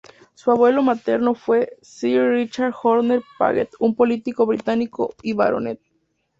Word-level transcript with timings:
Su 0.33 0.49
abuelo 0.49 0.81
materno 0.81 1.35
fue 1.35 1.77
Sir 1.83 2.29
Richard 2.31 2.73
Horner 2.81 3.21
Paget, 3.37 3.69
un 3.77 3.93
político 3.95 4.47
británico 4.47 5.13
y 5.21 5.33
baronet. 5.33 5.79